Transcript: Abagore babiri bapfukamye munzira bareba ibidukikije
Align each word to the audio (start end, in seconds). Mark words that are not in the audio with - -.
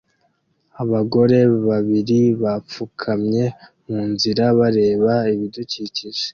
Abagore 0.81 1.39
babiri 1.67 2.19
bapfukamye 2.43 3.43
munzira 3.87 4.45
bareba 4.59 5.13
ibidukikije 5.33 6.25